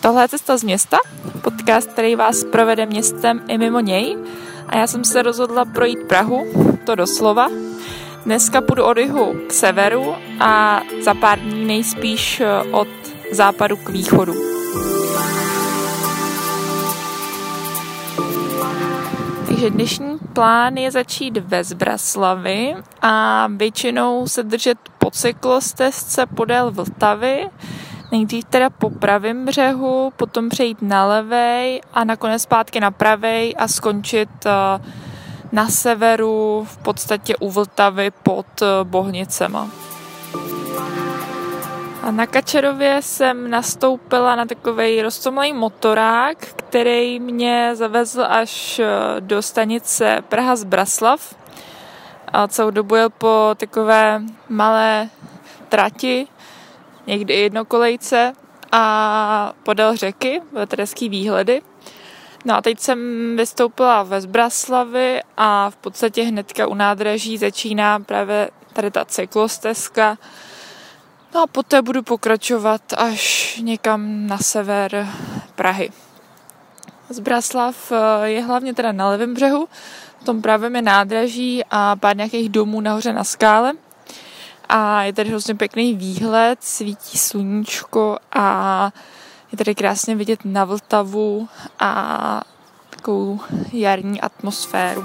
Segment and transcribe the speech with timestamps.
[0.00, 0.98] Tohle je Cesta z města,
[1.42, 4.16] podcast, který vás provede městem i mimo něj.
[4.68, 6.46] A já jsem se rozhodla projít Prahu,
[6.86, 7.48] to doslova.
[8.24, 12.88] Dneska půjdu od jihu k severu a za pár dní nejspíš od
[13.32, 14.51] západu k východu.
[19.46, 27.50] Takže dnešní plán je začít ve Zbraslavi a většinou se držet po cyklostezce podél Vltavy,
[28.12, 33.68] nejdřív teda po pravém břehu, potom přejít na levej a nakonec zpátky na pravej a
[33.68, 34.50] skončit eh,
[35.52, 39.70] na severu v podstatě u Vltavy pod eh, Bohnicema.
[42.02, 48.86] A na Kačerově jsem nastoupila na takový roztomlý motorák, který mě zavezl až eh,
[49.20, 51.34] do stanice Praha z Braslav.
[52.28, 55.08] A celou dobu jel po takové malé
[55.68, 56.26] trati,
[57.06, 58.32] někdy jednokolejce
[58.72, 61.62] a podél řeky, veterský výhledy.
[62.44, 62.98] No a teď jsem
[63.36, 70.18] vystoupila ve Zbraslavi a v podstatě hnedka u nádraží začíná právě tady ta cyklostezka.
[71.34, 75.08] No a poté budu pokračovat až někam na sever
[75.54, 75.90] Prahy.
[77.08, 79.68] Zbraslav eh, je hlavně teda na levém břehu,
[80.20, 83.72] v tom pravém je nádraží a pár nějakých domů nahoře na skále
[84.68, 88.90] a je tady hrozně pěkný výhled, svítí sluníčko a
[89.52, 92.42] je tady krásně vidět na Vltavu a
[92.90, 93.40] takovou
[93.72, 95.04] jarní atmosféru.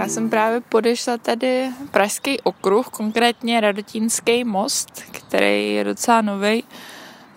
[0.00, 6.64] Já jsem právě podešla tady Pražský okruh, konkrétně Radotínský most, který je docela nový.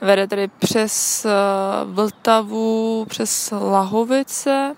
[0.02, 1.30] Vede tady přes eh,
[1.86, 4.76] Vltavu, přes Lahovice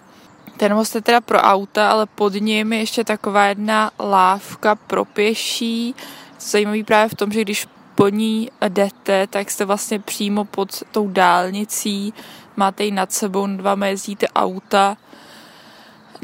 [0.58, 5.06] ten most je teda pro auta, ale pod ním je ještě taková jedna lávka pro
[5.06, 5.96] pěší.
[6.40, 11.10] Zajímavý právě v tom, že když po ní jdete, tak jste vlastně přímo pod tou
[11.10, 12.14] dálnicí,
[12.56, 14.98] máte ji nad sebou, nad vámi jezdíte auta.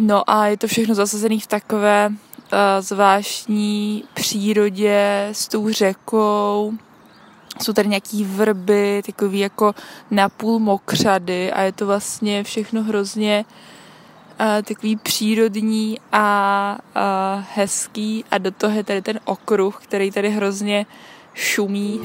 [0.02, 2.18] No a je to všechno zasazené v takové uh,
[2.80, 6.74] zvláštní přírodě s tou řekou.
[7.62, 9.76] Jsou tady nějaký vrby, takový jako
[10.12, 13.46] napůl mokřady a je to vlastně všechno hrozně
[14.40, 20.30] uh, takový přírodní a, a hezký a do toho je tady ten okruh, který tady
[20.30, 20.86] hrozně
[21.34, 22.02] šumí.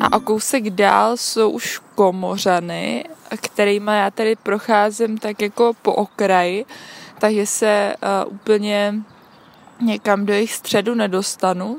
[0.00, 3.04] A o kousek dál jsou už komořany,
[3.36, 6.64] kterými já tady procházím tak jako po okraji,
[7.18, 7.94] takže se
[8.26, 8.94] uh, úplně
[9.80, 11.78] někam do jejich středu nedostanu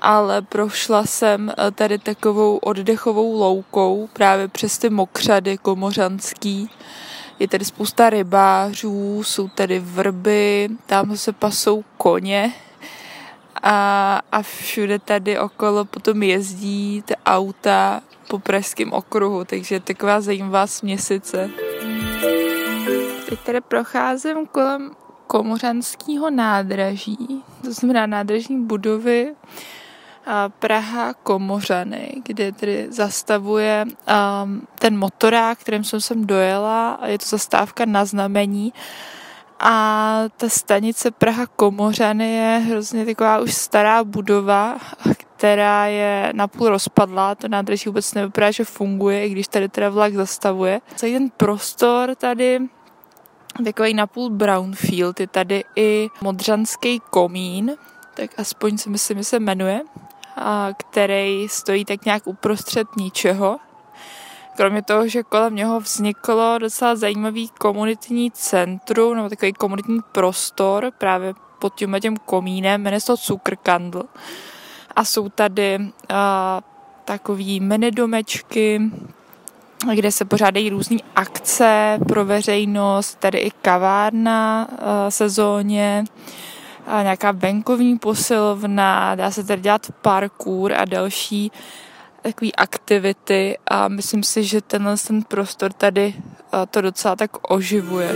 [0.00, 6.70] ale prošla jsem eh, tady takovou oddechovou loukou právě přes ty mokřady komořanský.
[7.38, 12.52] Je tady spousta rybářů, jsou tady vrby, tam se pasou koně
[13.62, 20.66] a, a všude tady okolo potom jezdí ty auta po pražském okruhu, takže taková zajímavá
[20.66, 21.50] směsice.
[23.28, 24.90] Teď tady procházím kolem
[25.26, 29.34] komořanského nádraží, to znamená nádražní budovy,
[30.58, 37.00] Praha Komořany, kde tedy zastavuje um, ten motorák, kterým jsem sem dojela.
[37.06, 38.72] Je to zastávka na znamení.
[39.62, 44.78] A ta stanice Praha Komořany je hrozně taková už stará budova,
[45.16, 50.14] která je napůl rozpadlá, to nádraží vůbec nevypadá, že funguje, i když tady teda vlak
[50.14, 50.80] zastavuje.
[50.96, 52.60] Celý ten prostor tady
[53.64, 57.76] takový napůl brownfield, je tady i modřanský komín,
[58.14, 59.80] tak aspoň si myslím, že se jmenuje
[60.76, 63.58] který stojí tak nějak uprostřed ničeho.
[64.60, 71.34] Kromě toho, že kolem něho vzniklo docela zajímavý komunitní centrum, nebo takový komunitní prostor právě
[71.58, 74.02] pod tím tím komínem, jmenuje se to Cukrkandl.
[74.96, 75.86] A jsou tady uh,
[77.04, 78.80] takový mini domečky,
[79.94, 84.76] kde se pořádají různé akce pro veřejnost, tady i kavárna uh,
[85.08, 86.04] sezóně,
[86.86, 91.52] a nějaká venkovní posilovna, dá se tady dělat parkour a další
[92.22, 96.14] takové aktivity a myslím si, že tenhle ten prostor tady
[96.70, 98.10] to docela tak oživuje.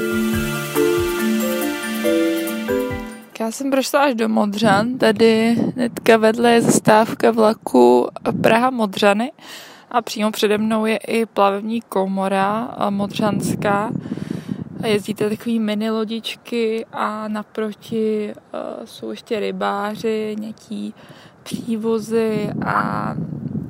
[3.40, 8.08] Já jsem prošla až do Modřan, tady netka vedle je zastávka vlaku
[8.42, 9.32] Praha Modřany
[9.90, 13.90] a přímo přede mnou je i plavební komora modřanská
[14.86, 18.32] jezdíte takový mini lodičky a naproti
[18.84, 20.94] jsou ještě rybáři, nějaký
[21.42, 23.14] přívozy a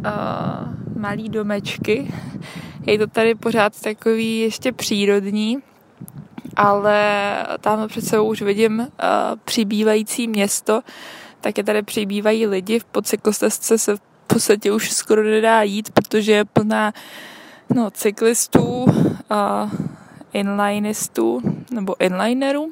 [0.04, 2.14] uh, malý domečky.
[2.86, 5.62] Je to tady pořád takový ještě přírodní
[6.56, 8.86] ale tam před sebou už vidím uh,
[9.44, 10.80] přibývající město,
[11.58, 16.44] je tady přibývají lidi, v podcyklostezce se v podstatě už skoro nedá jít, protože je
[16.44, 16.92] plná
[17.74, 18.90] no, cyklistů, uh,
[20.32, 21.40] inlinistů
[21.70, 22.70] nebo inlinerů,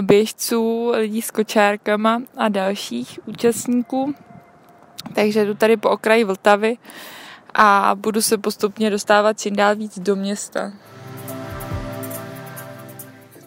[0.00, 4.14] běžců, lidí s kočárkama a dalších účastníků.
[5.14, 6.76] Takže jdu tady po okraji Vltavy
[7.54, 10.72] a budu se postupně dostávat čím dál víc do města.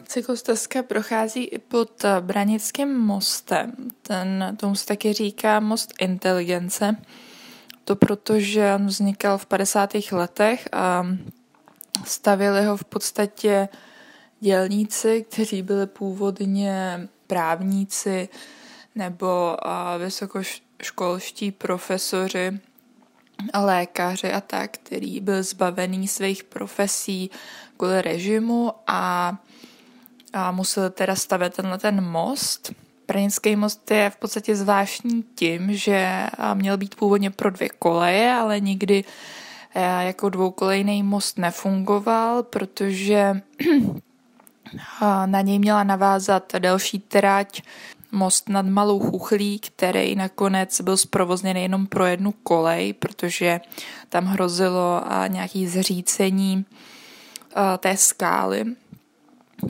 [0.06, 3.74] Cyklostezka prochází i pod Branickým mostem.
[4.02, 6.96] Ten, tomu se taky říká most inteligence.
[7.86, 9.94] To protože on vznikal v 50.
[10.12, 11.08] letech a
[12.06, 13.70] stavili ho v podstatě
[14.40, 18.30] dělníci, kteří byli původně právníci
[18.96, 19.58] nebo
[20.84, 22.60] vysokoškolští profesoři,
[23.54, 27.32] lékaři a tak, který byl zbavený svých profesí
[27.78, 29.36] kvůli režimu a
[30.34, 32.74] a museli teda stavět tenhle ten most.
[33.08, 38.60] Branický most je v podstatě zvláštní tím, že měl být původně pro dvě koleje, ale
[38.60, 39.04] nikdy
[40.00, 43.42] jako dvoukolejný most nefungoval, protože
[45.26, 47.62] na něj měla navázat další trať
[48.14, 53.62] most nad Malou Chuchlí, který nakonec byl zprovozněn jenom pro jednu kolej, protože
[54.10, 56.66] tam hrozilo nějaký zřícení
[57.78, 58.66] té skály.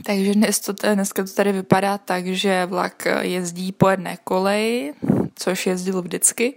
[0.03, 4.93] Takže dnes to, dneska to tady vypadá tak, že vlak jezdí po jedné koleji,
[5.35, 6.53] což jezdil vždycky.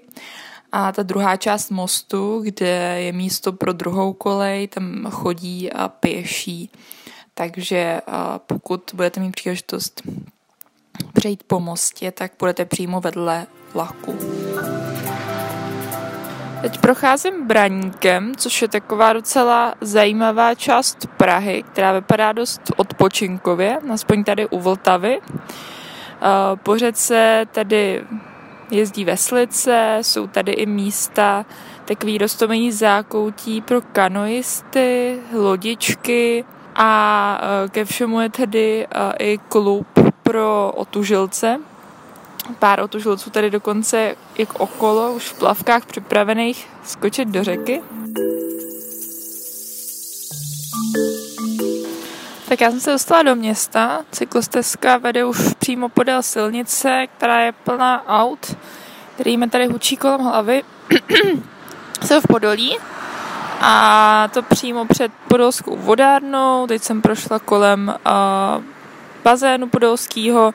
[0.72, 6.70] A ta druhá část mostu, kde je místo pro druhou kolej, tam chodí a pěší.
[7.34, 8.00] Takže
[8.36, 10.02] pokud budete mít příležitost
[11.12, 14.18] přejít po mostě, tak budete přímo vedle vlaku.
[16.60, 24.24] Teď procházím Braníkem, což je taková docela zajímavá část Prahy, která vypadá dost odpočinkově, aspoň
[24.24, 25.18] tady u Vltavy.
[26.62, 28.04] Po řece tady
[28.70, 31.46] jezdí veslice, jsou tady i místa
[31.84, 36.44] takový rostomení zákoutí pro kanoisty, lodičky
[36.74, 38.86] a ke všemu je tedy
[39.18, 39.86] i klub
[40.26, 41.60] pro otužilce,
[42.58, 47.82] pár otužilců tady dokonce jak okolo, už v plavkách připravených skočit do řeky.
[52.48, 54.00] Tak já jsem se dostala do města.
[54.10, 58.56] Cyklostezka vede už přímo podél silnice, která je plná aut,
[59.14, 60.62] který mi tady hučí kolem hlavy.
[62.04, 62.78] jsem v Podolí
[63.60, 66.66] a to přímo před podolskou vodárnou.
[66.66, 68.75] Teď jsem prošla kolem uh,
[69.26, 70.54] bazénu podolského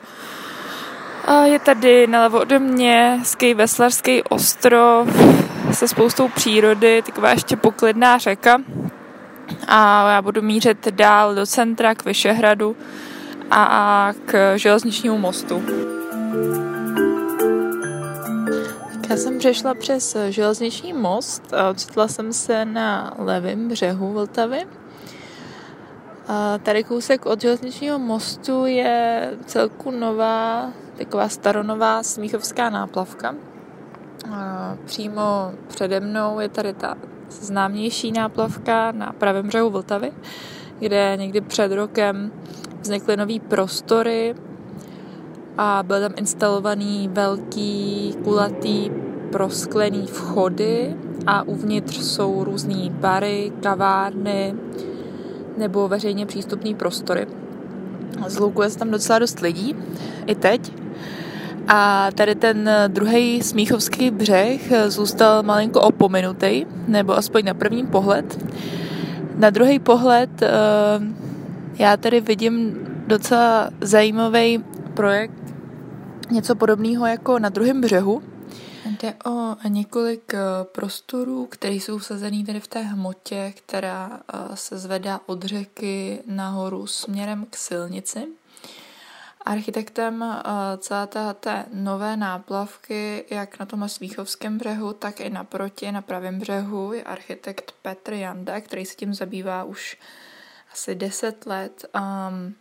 [1.44, 5.08] je tady nalevo ode mě hezký veslarský ostrov
[5.72, 8.58] se spoustou přírody, taková ještě poklidná řeka.
[9.68, 12.76] A já budu mířit dál do centra, k Vyšehradu
[13.50, 15.62] a k železničnímu mostu.
[19.10, 24.66] Já jsem přešla přes železniční most a ocitla jsem se na levém břehu Vltavy.
[26.62, 33.34] Tady kousek od železničního mostu je celku nová taková staronová smíchovská náplavka.
[34.84, 36.94] Přímo přede mnou je tady ta
[37.30, 40.12] známější náplavka na pravém břehu Vltavy,
[40.78, 42.32] kde někdy před rokem
[42.80, 44.34] vznikly nové prostory
[45.58, 48.90] a byl tam instalovaný velký kulatý
[49.32, 54.54] prosklený vchody a uvnitř jsou různé bary, kavárny
[55.56, 57.26] nebo veřejně přístupné prostory.
[58.26, 59.76] Zlukuje se tam docela dost lidí,
[60.26, 60.72] i teď.
[61.68, 68.44] A tady ten druhý smíchovský břeh zůstal malinko opomenutý, nebo aspoň na první pohled.
[69.36, 70.48] Na druhý pohled eh,
[71.78, 75.42] já tady vidím docela zajímavý projekt,
[76.30, 78.22] něco podobného jako na druhém břehu.
[79.02, 84.78] Jde o několik eh, prostorů, které jsou vsazený tady v té hmotě, která eh, se
[84.78, 88.26] zvedá od řeky nahoru směrem k silnici.
[89.44, 90.42] Architektem eh,
[90.78, 91.08] celé
[91.40, 97.02] té nové náplavky, jak na tom Smíchovském břehu, tak i naproti, na pravém břehu, je
[97.02, 99.98] architekt Petr Janda, který se tím zabývá už
[100.72, 101.84] asi 10 let.
[101.94, 102.54] Um,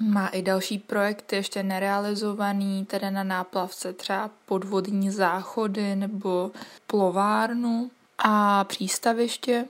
[0.00, 6.50] má i další projekty ještě nerealizovaný, tedy na náplavce třeba podvodní záchody nebo
[6.86, 9.64] plovárnu a přístaviště.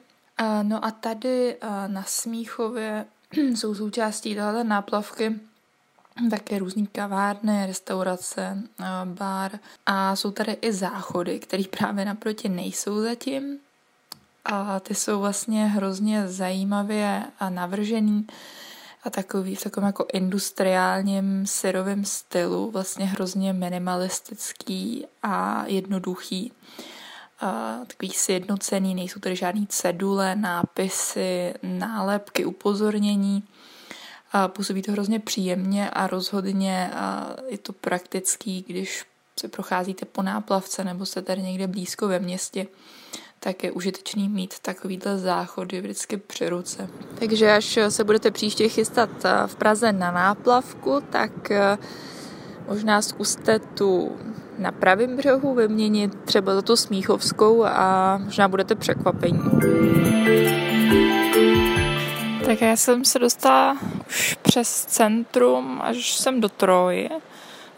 [0.62, 1.56] No a tady
[1.86, 3.04] na Smíchově
[3.54, 5.40] jsou součástí téhle náplavky
[6.30, 8.62] také různý kavárny, restaurace,
[9.04, 13.58] bar a jsou tady i záchody, které právě naproti nejsou zatím.
[14.44, 18.26] A ty jsou vlastně hrozně zajímavě navržený
[19.04, 26.52] a takový v takovém jako industriálním syrovém stylu, vlastně hrozně minimalistický a jednoduchý.
[27.40, 33.44] A takový sjednocený, nejsou tady žádný cedule, nápisy, nálepky, upozornění.
[34.32, 39.04] A působí to hrozně příjemně a rozhodně a je to praktický, když
[39.40, 42.66] se procházíte po náplavce nebo jste tady někde blízko ve městě,
[43.44, 46.88] tak je užitečný mít takovýhle záchody vždycky při ruce.
[47.18, 51.78] Takže až se budete příště chystat eh, v Praze na náplavku, tak eh,
[52.68, 54.16] možná zkuste tu
[54.58, 59.50] na pravém břehu vyměnit třeba za tu Smíchovskou a možná budete překvapení.
[62.46, 63.76] Tak já jsem se dostala
[64.08, 67.08] už přes centrum, až jsem do Troji.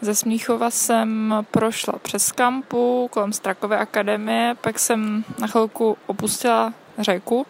[0.01, 7.45] Ze Smíchova jsem prošla přes kampu kolem Strakové akademie, pak jsem na chvilku opustila řeku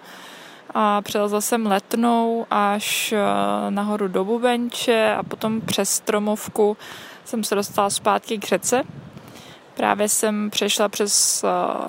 [0.73, 3.21] a přelezla jsem letnou až eh,
[3.69, 6.77] nahoru do Bubenče a potom přes Stromovku
[7.25, 8.83] jsem se dostala zpátky k řece.
[9.73, 11.47] Právě jsem přešla přes eh,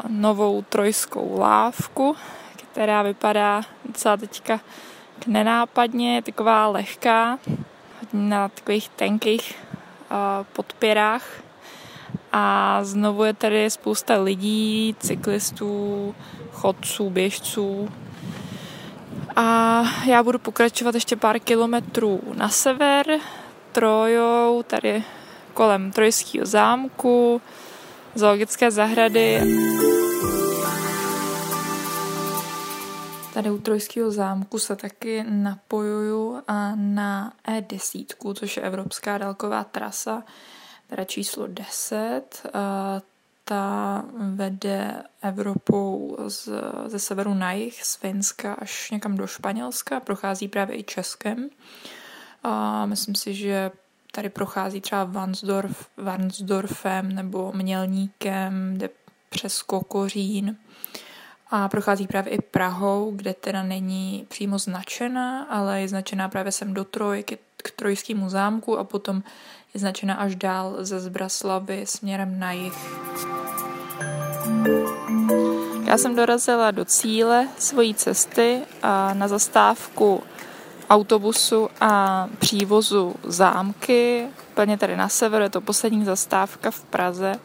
[0.09, 2.17] novou trojskou lávku,
[2.57, 4.61] která vypadá docela teďka
[5.27, 7.39] nenápadně, taková lehká,
[8.13, 9.68] na takových tenkých
[10.53, 11.25] podpěrách
[12.33, 16.15] a znovu je tady spousta lidí, cyklistů,
[16.53, 17.89] chodců, běžců.
[19.37, 23.07] A já budu pokračovat ještě pár kilometrů na sever,
[23.73, 25.05] Trojou, tady
[25.55, 27.41] kolem Trojského zámku,
[28.15, 29.41] zoologické zahrady.
[33.39, 36.43] Tady u Trojského zámku se taky napojuju
[36.75, 40.23] na E10, což je Evropská dálková trasa,
[40.87, 42.23] teda číslo 10.
[43.45, 44.05] Ta
[44.35, 46.49] vede Evropou z,
[46.87, 51.49] ze severu na jih, z Finska až někam do Španělska, prochází právě i Českem.
[52.43, 53.71] A myslím si, že
[54.13, 58.91] tady prochází třeba Vansdorf, Vansdorfem nebo Mělníkem, jde
[59.29, 60.57] přes Kokořín
[61.51, 66.75] a prochází právě i Prahou, kde teda není přímo značena, ale je značená právě sem
[66.75, 69.23] do Troj, k, k Trojskému zámku a potom
[69.75, 72.75] je značena až dál ze Zbraslavy směrem na jih.
[75.85, 80.23] Já jsem dorazila do cíle svojí cesty a na zastávku
[80.91, 87.41] autobusu a přívozu zámky, plně tady na severu, je to poslední zastávka v Praze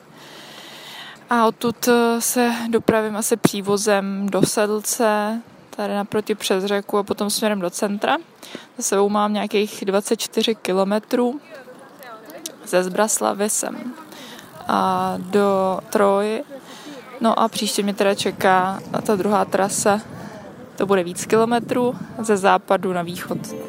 [1.30, 7.30] a odtud eh, se dopravím asi přívozem do Sedlce, tady naproti přes řeku a potom
[7.30, 8.18] směrem do centra.
[8.77, 11.42] Za sebou mám nějakých 24 kilometrů
[12.65, 13.94] ze Zbraslavy sem
[14.68, 16.44] a do Troji.
[17.22, 20.01] No a příště mě teda čeká ta druhá trasa.
[20.75, 23.62] To bude víc kilometrů ze západu na východ.